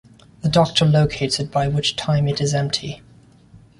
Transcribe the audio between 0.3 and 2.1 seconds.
The Doctor locates it, by which